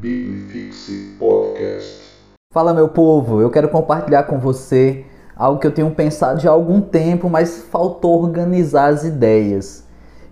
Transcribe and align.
Biblifixe 0.00 1.16
Podcast. 1.18 2.02
Fala 2.54 2.72
meu 2.72 2.88
povo, 2.88 3.40
eu 3.40 3.50
quero 3.50 3.68
compartilhar 3.68 4.22
com 4.22 4.38
você 4.38 5.04
algo 5.34 5.58
que 5.60 5.66
eu 5.66 5.72
tenho 5.72 5.90
pensado 5.90 6.40
já 6.40 6.50
há 6.50 6.52
algum 6.52 6.80
tempo, 6.80 7.28
mas 7.28 7.64
faltou 7.64 8.22
organizar 8.22 8.86
as 8.86 9.02
ideias. 9.02 9.84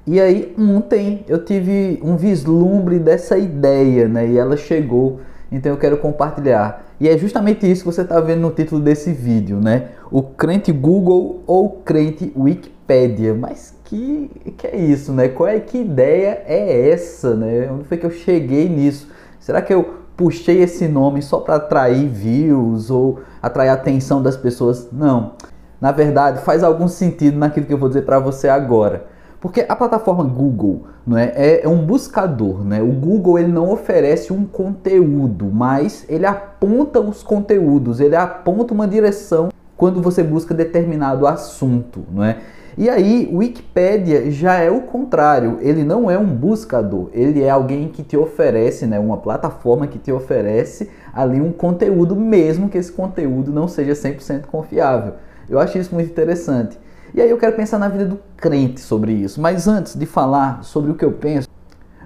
E 0.06 0.20
aí 0.20 0.54
ontem 0.56 1.24
eu 1.26 1.44
tive 1.44 1.98
um 2.00 2.16
vislumbre 2.16 3.00
dessa 3.00 3.36
ideia, 3.36 4.06
né? 4.06 4.28
E 4.28 4.38
ela 4.38 4.56
chegou, 4.56 5.20
então 5.50 5.72
eu 5.72 5.78
quero 5.78 5.96
compartilhar. 5.96 6.86
E 7.00 7.08
é 7.08 7.18
justamente 7.18 7.68
isso 7.68 7.82
que 7.82 7.92
você 7.92 8.02
está 8.02 8.20
vendo 8.20 8.42
no 8.42 8.52
título 8.52 8.80
desse 8.80 9.12
vídeo, 9.12 9.60
né? 9.60 9.88
O 10.12 10.22
crente 10.22 10.70
Google 10.70 11.42
ou 11.44 11.70
crente 11.84 12.32
Wikipedia. 12.36 13.34
Mas 13.34 13.74
que, 13.84 14.30
que 14.56 14.66
é 14.66 14.76
isso, 14.76 15.12
né? 15.12 15.28
Qual 15.28 15.48
é 15.48 15.58
que 15.58 15.78
ideia 15.78 16.42
é 16.46 16.90
essa, 16.90 17.34
né? 17.34 17.68
Onde 17.70 17.84
foi 17.84 17.96
que 17.96 18.06
eu 18.06 18.10
cheguei 18.10 18.68
nisso? 18.68 19.08
Será 19.38 19.62
que 19.62 19.72
eu 19.72 20.00
puxei 20.16 20.62
esse 20.62 20.88
nome 20.88 21.22
só 21.22 21.40
para 21.40 21.56
atrair 21.56 22.08
views 22.08 22.90
ou 22.90 23.20
atrair 23.42 23.68
a 23.68 23.74
atenção 23.74 24.22
das 24.22 24.36
pessoas? 24.36 24.88
Não. 24.92 25.32
Na 25.80 25.92
verdade, 25.92 26.40
faz 26.40 26.64
algum 26.64 26.88
sentido 26.88 27.38
naquilo 27.38 27.66
que 27.66 27.72
eu 27.72 27.78
vou 27.78 27.88
dizer 27.88 28.02
para 28.02 28.18
você 28.18 28.48
agora. 28.48 29.06
Porque 29.40 29.64
a 29.68 29.76
plataforma 29.76 30.24
Google 30.24 30.84
não 31.06 31.16
é, 31.16 31.32
é, 31.36 31.64
é, 31.64 31.68
um 31.68 31.84
buscador, 31.84 32.64
né? 32.64 32.82
O 32.82 32.90
Google 32.90 33.38
ele 33.38 33.52
não 33.52 33.70
oferece 33.70 34.32
um 34.32 34.44
conteúdo, 34.44 35.46
mas 35.52 36.04
ele 36.08 36.26
aponta 36.26 36.98
os 36.98 37.22
conteúdos, 37.22 38.00
ele 38.00 38.16
aponta 38.16 38.72
uma 38.72 38.88
direção 38.88 39.50
quando 39.76 40.00
você 40.00 40.22
busca 40.22 40.54
determinado 40.54 41.26
assunto, 41.26 42.02
não 42.10 42.24
é? 42.24 42.38
E 42.78 42.90
aí, 42.90 43.30
Wikipedia 43.32 44.30
já 44.30 44.58
é 44.58 44.70
o 44.70 44.82
contrário, 44.82 45.56
ele 45.60 45.82
não 45.82 46.10
é 46.10 46.18
um 46.18 46.26
buscador, 46.26 47.08
ele 47.14 47.42
é 47.42 47.48
alguém 47.48 47.88
que 47.88 48.02
te 48.02 48.18
oferece, 48.18 48.86
né, 48.86 48.98
uma 48.98 49.16
plataforma 49.16 49.86
que 49.86 49.98
te 49.98 50.12
oferece 50.12 50.90
ali 51.10 51.40
um 51.40 51.52
conteúdo, 51.52 52.14
mesmo 52.14 52.68
que 52.68 52.76
esse 52.76 52.92
conteúdo 52.92 53.50
não 53.50 53.66
seja 53.66 53.92
100% 53.92 54.46
confiável. 54.46 55.14
Eu 55.48 55.58
acho 55.58 55.78
isso 55.78 55.94
muito 55.94 56.10
interessante. 56.10 56.78
E 57.14 57.20
aí 57.22 57.30
eu 57.30 57.38
quero 57.38 57.56
pensar 57.56 57.78
na 57.78 57.88
vida 57.88 58.04
do 58.04 58.18
crente 58.36 58.80
sobre 58.80 59.12
isso. 59.12 59.40
Mas 59.40 59.66
antes 59.66 59.94
de 59.94 60.04
falar 60.04 60.62
sobre 60.62 60.90
o 60.90 60.94
que 60.94 61.04
eu 61.04 61.12
penso, 61.12 61.48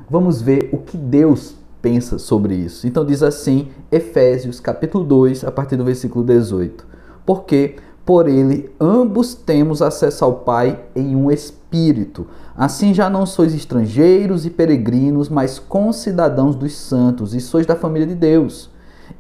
vamos 0.09 0.41
ver 0.41 0.69
o 0.73 0.79
que 0.79 0.97
Deus 0.97 1.57
pensa 1.83 2.17
sobre 2.17 2.55
isso. 2.55 2.87
Então 2.87 3.05
diz 3.05 3.23
assim, 3.23 3.71
Efésios 3.91 4.61
capítulo 4.61 5.03
2, 5.03 5.45
a 5.45 5.51
partir 5.51 5.75
do 5.75 5.85
versículo 5.85 6.25
18. 6.25 6.87
Porque 7.27 7.77
por 8.11 8.27
ele 8.27 8.69
ambos 8.81 9.37
temos 9.37 9.81
acesso 9.81 10.25
ao 10.25 10.33
Pai 10.39 10.81
em 10.97 11.15
um 11.15 11.31
espírito. 11.31 12.27
Assim 12.57 12.93
já 12.93 13.09
não 13.09 13.25
sois 13.25 13.55
estrangeiros 13.55 14.45
e 14.45 14.51
peregrinos, 14.51 15.29
mas 15.29 15.61
concidadãos 15.61 16.57
dos 16.57 16.77
santos 16.77 17.35
e 17.35 17.41
sois 17.41 17.67
da 17.67 17.77
família 17.77 18.09
de 18.09 18.17
Deus 18.17 18.69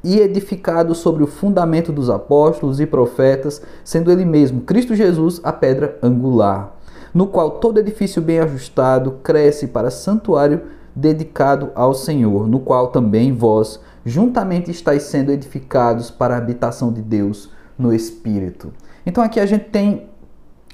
e 0.02 0.18
edificado 0.18 0.92
sobre 0.92 1.22
o 1.22 1.28
fundamento 1.28 1.92
dos 1.92 2.10
apóstolos 2.10 2.80
e 2.80 2.86
profetas, 2.86 3.62
sendo 3.84 4.10
ele 4.10 4.24
mesmo, 4.24 4.62
Cristo 4.62 4.96
Jesus, 4.96 5.40
a 5.44 5.52
pedra 5.52 5.96
angular, 6.02 6.74
no 7.14 7.28
qual 7.28 7.60
todo 7.60 7.78
edifício 7.78 8.20
bem 8.20 8.40
ajustado 8.40 9.20
cresce 9.22 9.68
para 9.68 9.88
santuário 9.88 10.62
dedicado 10.96 11.70
ao 11.76 11.94
Senhor, 11.94 12.48
no 12.48 12.58
qual 12.58 12.88
também 12.88 13.32
vós 13.32 13.78
juntamente 14.04 14.68
estáis 14.68 15.04
sendo 15.04 15.30
edificados 15.30 16.10
para 16.10 16.34
a 16.34 16.38
habitação 16.38 16.92
de 16.92 17.02
Deus 17.02 17.50
no 17.80 17.92
Espírito. 17.94 18.72
Então 19.04 19.24
aqui 19.24 19.40
a 19.40 19.46
gente 19.46 19.64
tem 19.64 20.08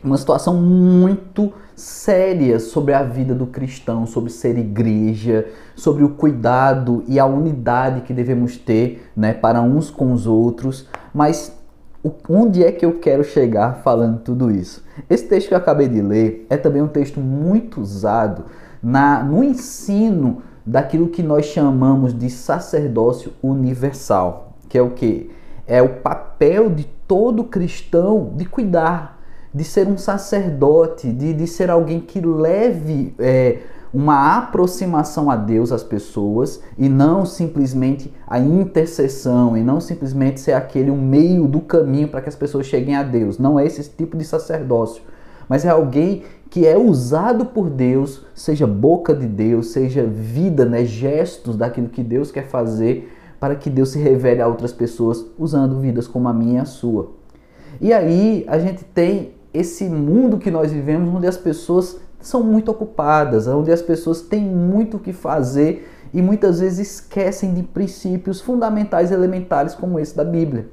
uma 0.03 0.17
situação 0.17 0.55
muito 0.55 1.53
séria 1.75 2.59
sobre 2.59 2.95
a 2.95 3.03
vida 3.03 3.35
do 3.35 3.47
cristão, 3.47 4.07
sobre 4.07 4.31
ser 4.31 4.57
igreja, 4.59 5.47
sobre 5.75 6.05
o 6.05 6.11
cuidado 6.11 7.05
e 7.07 7.19
a 7.19 7.27
unidade 7.27 8.01
que 8.03 8.15
devemos 8.15 8.57
ter 8.57 9.11
né, 9.17 9.33
para 9.33 9.61
uns 9.61 9.91
com 9.91 10.13
os 10.13 10.27
outros. 10.27 10.89
Mas 11.13 11.53
onde 12.29 12.65
é 12.65 12.73
que 12.73 12.85
eu 12.85 12.99
quero 12.99 13.25
chegar 13.25 13.81
falando 13.83 14.21
tudo 14.21 14.51
isso? 14.51 14.85
Esse 15.09 15.27
texto 15.27 15.49
que 15.49 15.55
eu 15.55 15.59
acabei 15.59 15.89
de 15.89 16.01
ler 16.01 16.47
é 16.49 16.57
também 16.57 16.83
um 16.83 16.89
texto 16.89 17.21
muito 17.21 17.81
usado 17.81 18.45
na, 18.83 19.23
no 19.23 19.43
ensino 19.43 20.43
daquilo 20.65 21.09
que 21.09 21.23
nós 21.23 21.47
chamamos 21.47 22.17
de 22.17 22.29
sacerdócio 22.31 23.33
universal, 23.43 24.55
que 24.69 24.77
é 24.77 24.83
o 24.83 24.91
que? 24.91 25.31
É 25.67 25.83
o 25.83 26.01
papel 26.01 26.71
de 26.71 26.96
todo 27.07 27.45
cristão 27.45 28.33
de 28.37 28.45
cuidar 28.45 29.17
de 29.57 29.65
ser 29.65 29.89
um 29.89 29.97
sacerdote, 29.97 31.11
de, 31.11 31.33
de 31.33 31.47
ser 31.47 31.71
alguém 31.71 31.99
que 31.99 32.21
leve 32.21 33.15
é, 33.19 33.61
uma 33.93 34.37
aproximação 34.37 35.31
a 35.31 35.37
Deus 35.37 35.73
às 35.73 35.83
pessoas 35.83 36.61
e 36.77 36.91
não 36.91 37.25
simplesmente 37.25 38.13
a 38.27 38.39
intercessão 38.39 39.57
e 39.57 39.63
não 39.63 39.81
simplesmente 39.81 40.41
ser 40.41 40.53
aquele 40.53 40.91
um 40.91 41.01
meio 41.01 41.49
do 41.49 41.63
caminho 41.63 42.09
para 42.09 42.21
que 42.21 42.29
as 42.29 42.37
pessoas 42.37 42.67
cheguem 42.67 42.97
a 42.97 43.03
Deus. 43.03 43.39
Não 43.39 43.59
é 43.59 43.65
esse 43.65 43.83
tipo 43.89 44.15
de 44.19 44.25
sacerdócio, 44.27 45.03
mas 45.49 45.65
é 45.65 45.71
alguém 45.71 46.25
que 46.51 46.67
é 46.67 46.77
usado 46.77 47.47
por 47.47 47.71
Deus, 47.71 48.27
seja 48.35 48.67
boca 48.67 49.15
de 49.15 49.27
Deus, 49.27 49.69
seja 49.69 50.05
vida, 50.05 50.67
né, 50.67 50.85
gestos 50.85 51.57
daquilo 51.57 51.89
que 51.89 52.03
Deus 52.03 52.31
quer 52.31 52.47
fazer 52.47 53.16
para 53.39 53.55
que 53.55 53.69
Deus 53.69 53.91
se 53.91 53.99
revele 53.99 54.41
a 54.41 54.47
outras 54.47 54.73
pessoas 54.73 55.25
usando 55.39 55.81
vidas 55.81 56.09
como 56.09 56.29
a 56.29 56.33
minha 56.33 56.59
e 56.59 56.63
a 56.63 56.65
sua. 56.65 57.13
E 57.81 57.93
aí 57.93 58.45
a 58.49 58.59
gente 58.59 58.85
tem 58.85 59.35
esse 59.53 59.89
mundo 59.89 60.39
que 60.39 60.51
nós 60.51 60.73
vivemos, 60.73 61.15
onde 61.15 61.27
as 61.27 61.37
pessoas 61.37 61.99
são 62.21 62.43
muito 62.43 62.71
ocupadas, 62.71 63.47
onde 63.47 63.71
as 63.71 63.83
pessoas 63.83 64.21
têm 64.21 64.43
muito 64.43 64.97
o 64.97 65.01
que 65.01 65.13
fazer 65.13 65.89
e 66.13 66.23
muitas 66.23 66.61
vezes 66.61 66.95
esquecem 66.95 67.55
de 67.55 67.63
princípios 67.63 68.41
fundamentais 68.41 69.13
elementares 69.13 69.75
como 69.75 69.99
esse 69.99 70.17
da 70.17 70.25
Bíblia. 70.25 70.69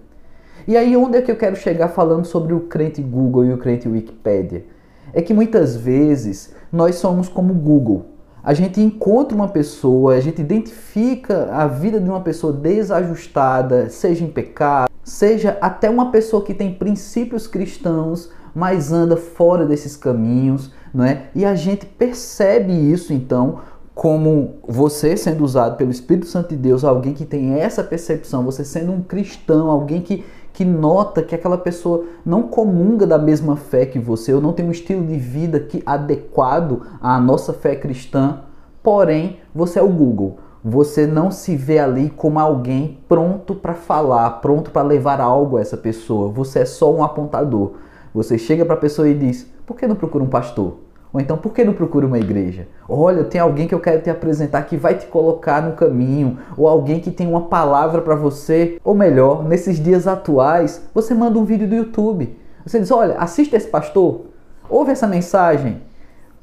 E 0.68 0.78
aí 0.78 0.96
onde 0.96 1.18
é 1.18 1.22
que 1.22 1.30
eu 1.30 1.36
quero 1.36 1.56
chegar 1.56 1.90
falando 1.90 2.26
sobre 2.26 2.54
o 2.54 2.62
crente 2.62 3.02
Google 3.02 3.46
e 3.46 3.54
o 3.54 3.58
crente 3.58 3.88
Wikipedia? 3.88 4.66
É 5.12 5.22
que 5.22 5.34
muitas 5.34 5.76
vezes 5.76 6.54
nós 6.72 6.96
somos 6.96 7.28
como 7.28 7.54
Google. 7.54 8.06
A 8.44 8.54
gente 8.54 8.82
encontra 8.82 9.34
uma 9.34 9.48
pessoa, 9.48 10.16
a 10.16 10.20
gente 10.20 10.42
identifica 10.42 11.48
a 11.50 11.66
vida 11.66 11.98
de 11.98 12.10
uma 12.10 12.20
pessoa 12.20 12.52
desajustada, 12.52 13.90
seja 13.90 14.26
em 14.26 14.28
pecado, 14.28 14.92
seja 15.02 15.58
até 15.62 15.90
uma 15.90 16.12
pessoa 16.12 16.44
que 16.44 16.54
tem 16.54 16.74
princípios 16.74 17.48
cristãos, 17.48 18.30
mas 18.54 18.92
anda 18.92 19.16
fora 19.16 19.66
desses 19.66 19.96
caminhos, 19.96 20.74
não 20.94 21.06
é? 21.06 21.28
E 21.34 21.46
a 21.46 21.56
gente 21.56 21.86
percebe 21.86 22.74
isso 22.74 23.14
então 23.14 23.62
como 23.96 24.56
você 24.68 25.16
sendo 25.16 25.44
usado 25.44 25.78
pelo 25.78 25.92
Espírito 25.92 26.26
Santo 26.26 26.50
de 26.50 26.56
Deus, 26.58 26.84
alguém 26.84 27.14
que 27.14 27.26
tem 27.26 27.54
essa 27.54 27.84
percepção, 27.84 28.44
você 28.44 28.66
sendo 28.66 28.92
um 28.92 29.02
cristão, 29.02 29.70
alguém 29.70 30.02
que, 30.02 30.26
que 30.54 30.64
nota 30.64 31.24
que 31.24 31.34
aquela 31.34 31.58
pessoa 31.58 32.06
não 32.24 32.44
comunga 32.44 33.08
da 33.08 33.18
mesma 33.18 33.56
fé 33.56 33.86
que 33.86 33.98
você, 33.98 34.34
ou 34.34 34.40
não 34.40 34.54
tem 34.54 34.66
um 34.66 34.72
estilo 34.72 35.06
de 35.06 35.18
vida 35.18 35.60
que 35.60 35.82
adequado 35.86 36.84
à 37.02 37.20
nossa 37.20 37.52
fé 37.52 37.76
cristã, 37.76 38.42
porém 38.84 39.40
você 39.54 39.80
é 39.80 39.84
o 39.84 39.90
Google. 39.90 40.38
Você 40.64 41.06
não 41.06 41.30
se 41.30 41.58
vê 41.58 41.80
ali 41.80 42.10
como 42.10 42.40
alguém 42.40 43.00
pronto 43.10 43.54
para 43.54 43.74
falar, 43.74 44.30
pronto 44.40 44.72
para 44.72 44.88
levar 44.88 45.20
algo 45.20 45.58
a 45.58 45.62
essa 45.62 45.76
pessoa. 45.76 46.30
Você 46.30 46.60
é 46.60 46.66
só 46.66 46.94
um 46.94 47.04
apontador. 47.04 47.74
Você 48.14 48.38
chega 48.38 48.64
para 48.64 48.76
a 48.76 48.78
pessoa 48.80 49.10
e 49.10 49.14
diz: 49.14 49.52
por 49.66 49.76
que 49.76 49.88
não 49.88 49.96
procura 49.96 50.24
um 50.24 50.30
pastor? 50.30 50.83
Ou 51.14 51.22
então, 51.22 51.38
por 51.38 51.54
que 51.54 51.64
não 51.64 51.74
procura 51.74 52.08
uma 52.08 52.18
igreja? 52.18 52.68
Olha, 52.90 53.24
tem 53.24 53.40
alguém 53.40 53.68
que 53.68 53.76
eu 53.76 53.80
quero 53.80 54.02
te 54.02 54.10
apresentar 54.10 54.64
que 54.64 54.76
vai 54.76 54.96
te 54.96 55.06
colocar 55.06 55.62
no 55.62 55.76
caminho, 55.76 56.40
ou 56.58 56.68
alguém 56.68 57.00
que 57.00 57.12
tem 57.12 57.28
uma 57.28 57.42
palavra 57.42 58.02
para 58.02 58.16
você. 58.16 58.80
Ou 58.84 58.96
melhor, 58.96 59.48
nesses 59.48 59.80
dias 59.80 60.08
atuais, 60.08 60.82
você 60.92 61.14
manda 61.14 61.38
um 61.38 61.46
vídeo 61.46 61.68
do 61.68 61.76
YouTube. 61.76 62.36
Você 62.66 62.80
diz: 62.80 62.90
Olha, 62.90 63.16
assista 63.20 63.56
esse 63.56 63.68
pastor, 63.68 64.22
ouve 64.68 64.92
essa 64.92 65.06
mensagem, 65.06 65.84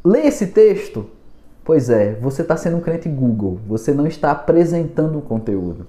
lê 0.04 0.20
esse 0.20 0.46
texto. 0.46 1.06
Pois 1.64 1.90
é, 1.90 2.12
você 2.20 2.42
está 2.42 2.56
sendo 2.56 2.76
um 2.76 2.80
crente 2.80 3.08
Google, 3.08 3.58
você 3.66 3.92
não 3.92 4.06
está 4.06 4.30
apresentando 4.30 5.18
o 5.18 5.22
conteúdo. 5.22 5.86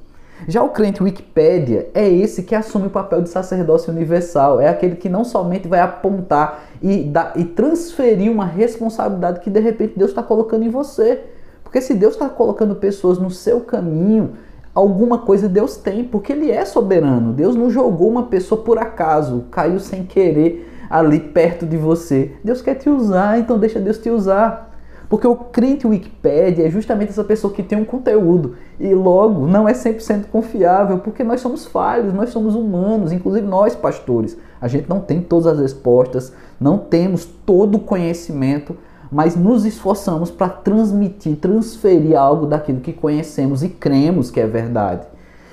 Já 0.47 0.63
o 0.63 0.69
crente 0.69 1.03
Wikipédia 1.03 1.89
é 1.93 2.07
esse 2.07 2.43
que 2.43 2.55
assume 2.55 2.87
o 2.87 2.91
papel 2.91 3.21
de 3.21 3.29
sacerdócio 3.29 3.93
universal, 3.93 4.59
é 4.59 4.67
aquele 4.67 4.95
que 4.95 5.09
não 5.09 5.23
somente 5.23 5.67
vai 5.67 5.79
apontar 5.79 6.63
e, 6.81 7.03
dar, 7.03 7.33
e 7.35 7.43
transferir 7.43 8.31
uma 8.31 8.45
responsabilidade 8.45 9.39
que 9.39 9.49
de 9.49 9.59
repente 9.59 9.93
Deus 9.97 10.11
está 10.11 10.23
colocando 10.23 10.63
em 10.63 10.69
você. 10.69 11.21
Porque 11.63 11.79
se 11.79 11.93
Deus 11.93 12.13
está 12.13 12.27
colocando 12.27 12.75
pessoas 12.75 13.17
no 13.17 13.29
seu 13.29 13.61
caminho, 13.61 14.31
alguma 14.73 15.19
coisa 15.19 15.47
Deus 15.47 15.77
tem, 15.77 16.03
porque 16.03 16.33
Ele 16.33 16.51
é 16.51 16.65
soberano. 16.65 17.31
Deus 17.31 17.55
não 17.55 17.69
jogou 17.69 18.09
uma 18.09 18.23
pessoa 18.23 18.61
por 18.61 18.77
acaso, 18.77 19.45
caiu 19.51 19.79
sem 19.79 20.03
querer 20.03 20.69
ali 20.89 21.19
perto 21.19 21.65
de 21.65 21.77
você. 21.77 22.33
Deus 22.43 22.61
quer 22.61 22.75
te 22.75 22.89
usar, 22.89 23.39
então 23.39 23.57
deixa 23.57 23.79
Deus 23.79 23.97
te 23.97 24.09
usar. 24.09 24.70
Porque 25.11 25.27
o 25.27 25.35
crente 25.35 25.85
Wikipedia 25.85 26.65
é 26.65 26.69
justamente 26.69 27.09
essa 27.09 27.25
pessoa 27.25 27.53
que 27.53 27.61
tem 27.61 27.77
um 27.77 27.83
conteúdo 27.83 28.55
e 28.79 28.95
logo 28.95 29.45
não 29.45 29.67
é 29.67 29.73
100% 29.73 30.27
confiável, 30.31 30.99
porque 30.99 31.21
nós 31.21 31.41
somos 31.41 31.65
falhos, 31.65 32.13
nós 32.13 32.29
somos 32.29 32.55
humanos, 32.55 33.11
inclusive 33.11 33.45
nós 33.45 33.75
pastores. 33.75 34.37
A 34.61 34.69
gente 34.69 34.87
não 34.87 35.01
tem 35.01 35.21
todas 35.21 35.47
as 35.47 35.59
respostas, 35.59 36.31
não 36.57 36.77
temos 36.77 37.25
todo 37.25 37.75
o 37.75 37.79
conhecimento, 37.79 38.77
mas 39.11 39.35
nos 39.35 39.65
esforçamos 39.65 40.31
para 40.31 40.47
transmitir, 40.47 41.35
transferir 41.35 42.17
algo 42.17 42.45
daquilo 42.45 42.79
que 42.79 42.93
conhecemos 42.93 43.63
e 43.63 43.67
cremos 43.67 44.31
que 44.31 44.39
é 44.39 44.47
verdade. 44.47 45.05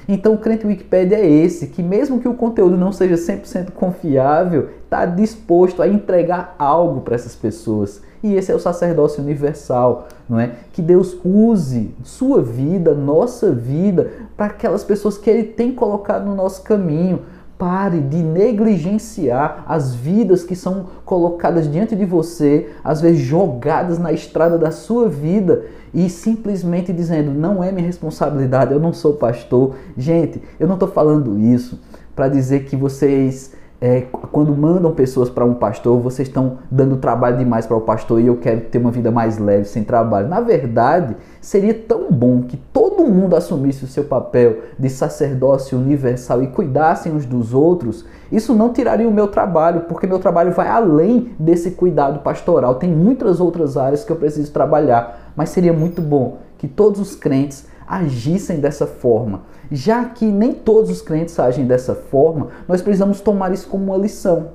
Então 0.08 0.34
o 0.34 0.38
crente 0.38 0.68
Wikipedia 0.68 1.18
é 1.18 1.28
esse, 1.28 1.66
que 1.66 1.82
mesmo 1.82 2.20
que 2.20 2.28
o 2.28 2.34
conteúdo 2.34 2.76
não 2.76 2.92
seja 2.92 3.16
100% 3.16 3.72
confiável, 3.72 4.68
está 4.84 5.04
disposto 5.04 5.82
a 5.82 5.88
entregar 5.88 6.54
algo 6.60 7.00
para 7.00 7.16
essas 7.16 7.34
pessoas. 7.34 8.06
E 8.22 8.34
esse 8.34 8.50
é 8.50 8.54
o 8.54 8.58
sacerdócio 8.58 9.22
universal, 9.22 10.08
não 10.28 10.40
é? 10.40 10.52
Que 10.72 10.82
Deus 10.82 11.16
use 11.24 11.94
sua 12.02 12.42
vida, 12.42 12.94
nossa 12.94 13.52
vida, 13.52 14.10
para 14.36 14.46
aquelas 14.46 14.82
pessoas 14.82 15.16
que 15.16 15.30
Ele 15.30 15.44
tem 15.44 15.72
colocado 15.72 16.24
no 16.26 16.34
nosso 16.34 16.62
caminho. 16.62 17.20
Pare 17.56 18.00
de 18.00 18.18
negligenciar 18.18 19.64
as 19.66 19.92
vidas 19.92 20.44
que 20.44 20.54
são 20.54 20.86
colocadas 21.04 21.68
diante 21.68 21.96
de 21.96 22.04
você, 22.04 22.68
às 22.84 23.00
vezes 23.00 23.20
jogadas 23.20 23.98
na 23.98 24.12
estrada 24.12 24.56
da 24.56 24.70
sua 24.70 25.08
vida 25.08 25.64
e 25.92 26.08
simplesmente 26.08 26.92
dizendo: 26.92 27.32
não 27.32 27.62
é 27.62 27.72
minha 27.72 27.86
responsabilidade, 27.86 28.72
eu 28.72 28.78
não 28.78 28.92
sou 28.92 29.14
pastor. 29.14 29.74
Gente, 29.96 30.40
eu 30.60 30.68
não 30.68 30.74
estou 30.74 30.88
falando 30.88 31.36
isso 31.36 31.80
para 32.14 32.28
dizer 32.28 32.64
que 32.64 32.76
vocês 32.76 33.52
é, 33.80 34.02
quando 34.32 34.54
mandam 34.56 34.92
pessoas 34.92 35.30
para 35.30 35.44
um 35.44 35.54
pastor, 35.54 36.00
vocês 36.00 36.26
estão 36.26 36.58
dando 36.68 36.96
trabalho 36.96 37.38
demais 37.38 37.64
para 37.64 37.76
o 37.76 37.80
pastor 37.80 38.20
e 38.20 38.26
eu 38.26 38.36
quero 38.36 38.62
ter 38.62 38.78
uma 38.78 38.90
vida 38.90 39.10
mais 39.12 39.38
leve, 39.38 39.66
sem 39.66 39.84
trabalho. 39.84 40.26
Na 40.26 40.40
verdade, 40.40 41.16
seria 41.40 41.72
tão 41.72 42.10
bom 42.10 42.42
que 42.42 42.56
todo 42.56 43.06
mundo 43.06 43.36
assumisse 43.36 43.84
o 43.84 43.88
seu 43.88 44.02
papel 44.02 44.56
de 44.76 44.90
sacerdócio 44.90 45.78
universal 45.78 46.42
e 46.42 46.48
cuidassem 46.48 47.12
uns 47.12 47.24
dos 47.24 47.54
outros. 47.54 48.04
Isso 48.32 48.52
não 48.52 48.72
tiraria 48.72 49.08
o 49.08 49.12
meu 49.12 49.28
trabalho, 49.28 49.82
porque 49.82 50.08
meu 50.08 50.18
trabalho 50.18 50.50
vai 50.50 50.66
além 50.66 51.30
desse 51.38 51.70
cuidado 51.70 52.18
pastoral. 52.18 52.74
Tem 52.74 52.90
muitas 52.90 53.38
outras 53.38 53.76
áreas 53.76 54.04
que 54.04 54.10
eu 54.10 54.16
preciso 54.16 54.52
trabalhar, 54.52 55.32
mas 55.36 55.50
seria 55.50 55.72
muito 55.72 56.02
bom 56.02 56.38
que 56.58 56.66
todos 56.66 57.00
os 57.00 57.14
crentes 57.14 57.68
agissem 57.88 58.60
dessa 58.60 58.86
forma. 58.86 59.42
Já 59.70 60.04
que 60.04 60.26
nem 60.26 60.52
todos 60.52 60.90
os 60.90 61.00
crentes 61.00 61.38
agem 61.38 61.66
dessa 61.66 61.94
forma, 61.94 62.48
nós 62.66 62.82
precisamos 62.82 63.20
tomar 63.20 63.52
isso 63.52 63.68
como 63.68 63.84
uma 63.84 63.96
lição. 63.96 64.50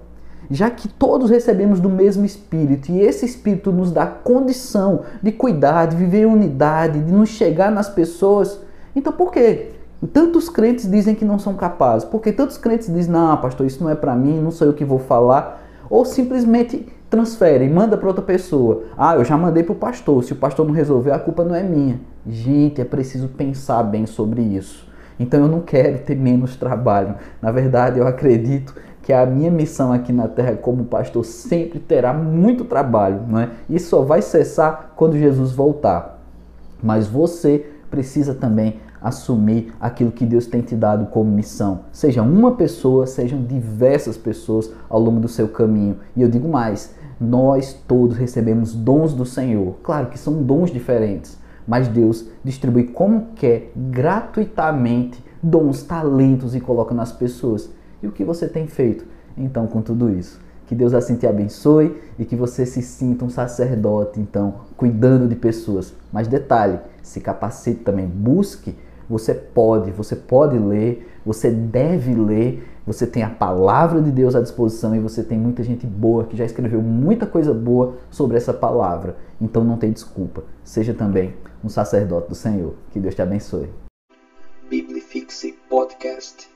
Já 0.52 0.70
que 0.70 0.88
todos 0.88 1.30
recebemos 1.30 1.80
do 1.80 1.90
mesmo 1.90 2.26
Espírito 2.26 2.92
e 2.92 3.00
esse 3.00 3.26
Espírito 3.26 3.72
nos 3.72 3.92
dá 3.92 4.06
condição 4.06 5.02
de 5.22 5.32
cuidar, 5.32 5.88
de 5.88 5.96
viver 5.96 6.24
em 6.24 6.26
unidade, 6.26 7.00
de 7.00 7.12
nos 7.12 7.30
chegar 7.30 7.72
nas 7.72 7.90
pessoas, 7.90 8.60
então 8.96 9.14
por 9.14 9.32
que 9.32 9.72
tantos 10.12 10.50
crentes 10.50 10.90
dizem 10.90 11.16
que 11.16 11.24
não 11.24 11.40
são 11.40 11.56
capazes? 11.56 12.08
Porque 12.08 12.32
tantos 12.32 12.58
crentes 12.58 12.94
dizem, 12.94 13.12
não, 13.12 13.38
pastor, 13.38 13.66
isso 13.66 13.82
não 13.82 13.90
é 13.90 13.96
para 13.96 14.16
mim, 14.16 14.42
não 14.42 14.52
sou 14.52 14.68
eu 14.68 14.74
que 14.74 14.84
vou 14.84 15.00
falar, 15.00 15.64
ou 15.90 16.04
simplesmente 16.04 16.88
transfere, 17.14 17.70
manda 17.70 17.96
para 17.96 18.08
outra 18.08 18.24
pessoa. 18.24 18.86
Ah, 18.98 19.16
eu 19.16 19.24
já 19.24 19.38
mandei 19.38 19.62
para 19.62 19.74
o 19.74 19.76
pastor. 19.76 20.24
Se 20.24 20.34
o 20.34 20.36
pastor 20.36 20.66
não 20.66 20.74
resolver, 20.74 21.12
a 21.12 21.20
culpa 21.20 21.44
não 21.44 21.54
é 21.54 21.62
minha. 21.62 22.02
Gente, 22.28 22.82
é 22.82 22.86
preciso 22.86 23.28
pensar 23.28 23.84
bem 23.84 24.08
sobre 24.08 24.42
isso. 24.42 24.92
Então 25.20 25.42
eu 25.42 25.48
não 25.48 25.62
quero 25.62 26.00
ter 26.00 26.16
menos 26.16 26.56
trabalho. 26.56 27.14
Na 27.40 27.52
verdade, 27.52 28.00
eu 28.00 28.08
acredito 28.08 28.74
que 29.04 29.14
a 29.14 29.28
minha 29.28 29.52
missão 29.52 29.94
aqui 29.94 30.12
na 30.12 30.28
terra 30.28 30.56
como 30.56 30.86
pastor 30.86 31.24
sempre 31.24 31.78
terá 31.78 32.12
muito 32.14 32.66
trabalho, 32.66 33.22
não 33.28 33.40
é? 33.40 33.50
E 33.70 33.80
só 33.80 34.02
vai 34.02 34.24
cessar 34.24 34.94
quando 34.96 35.16
Jesus 35.16 35.52
voltar. 35.52 36.20
Mas 36.82 37.06
você 37.06 37.64
precisa 37.92 38.34
também 38.34 38.80
assumir 39.00 39.72
aquilo 39.80 40.12
que 40.12 40.26
Deus 40.26 40.48
tem 40.48 40.62
te 40.62 40.76
dado 40.76 41.08
como 41.08 41.30
missão. 41.30 41.82
Seja 41.92 42.24
uma 42.24 42.54
pessoa, 42.54 43.06
sejam 43.06 43.44
diversas 43.44 44.18
pessoas 44.18 44.72
ao 44.90 45.00
longo 45.00 45.20
do 45.20 45.28
seu 45.28 45.50
caminho. 45.50 45.98
E 46.16 46.22
eu 46.22 46.30
digo 46.30 46.48
mais, 46.48 46.96
nós 47.24 47.74
todos 47.88 48.18
recebemos 48.18 48.74
dons 48.74 49.14
do 49.14 49.26
Senhor. 49.26 49.76
Claro 49.82 50.08
que 50.08 50.20
são 50.20 50.44
dons 50.44 50.72
diferentes, 50.72 51.38
mas 51.68 51.88
Deus 51.88 52.28
distribui 52.44 52.86
como 52.86 53.30
quer, 53.36 53.72
gratuitamente, 53.76 55.24
dons, 55.42 55.84
talentos 55.84 56.56
e 56.56 56.60
coloca 56.60 56.94
nas 56.94 57.12
pessoas. 57.12 57.70
E 58.02 58.08
o 58.08 58.12
que 58.12 58.24
você 58.24 58.48
tem 58.48 58.68
feito 58.68 59.06
então 59.38 59.66
com 59.66 59.82
tudo 59.82 60.10
isso? 60.10 60.40
Que 60.68 60.76
Deus 60.76 60.94
assim 60.94 61.16
te 61.16 61.28
abençoe 61.28 62.02
e 62.18 62.26
que 62.26 62.36
você 62.36 62.66
se 62.66 62.82
sinta 62.82 63.26
um 63.26 63.30
sacerdote, 63.30 64.20
então, 64.20 64.56
cuidando 64.78 65.28
de 65.28 65.36
pessoas. 65.36 65.94
Mas 66.12 66.28
detalhe, 66.28 66.80
se 67.02 67.20
capacite 67.20 67.82
também, 67.82 68.08
busque. 68.08 68.76
Você 69.10 69.34
pode, 69.34 69.92
você 69.92 70.16
pode 70.16 70.58
ler, 70.58 71.08
você 71.26 71.52
deve 71.52 72.16
ler 72.16 72.64
você 72.86 73.08
tem 73.08 73.24
a 73.24 73.30
palavra 73.30 74.02
de 74.02 74.12
Deus 74.12 74.36
à 74.36 74.42
disposição 74.42 74.96
e 74.96 75.00
você 75.00 75.24
tem 75.24 75.38
muita 75.38 75.64
gente 75.64 75.88
boa 75.88 76.26
que 76.26 76.36
já 76.36 76.44
escreveu 76.44 76.82
muita 76.82 77.26
coisa 77.26 77.54
boa 77.54 77.96
sobre 78.12 78.38
essa 78.38 78.54
palavra. 78.54 79.16
Então 79.40 79.64
não 79.64 79.78
tem 79.78 79.92
desculpa. 79.92 80.44
Seja 80.64 80.94
também 80.94 81.34
um 81.64 81.70
sacerdote 81.70 82.30
do 82.30 82.36
Senhor. 82.36 82.74
Que 82.92 83.00
Deus 83.00 83.16
te 83.16 83.22
abençoe. 83.22 83.70
Biblifixe 84.70 85.54
Podcast. 85.70 86.53